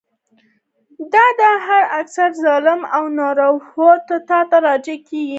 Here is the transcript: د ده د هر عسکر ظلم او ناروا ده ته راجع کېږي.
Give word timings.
د 1.11 1.13
ده 1.15 1.25
د 1.39 1.41
هر 1.65 1.83
عسکر 1.99 2.29
ظلم 2.43 2.81
او 2.95 3.03
ناروا 3.17 3.91
ده 4.31 4.39
ته 4.51 4.57
راجع 4.67 4.97
کېږي. 5.07 5.29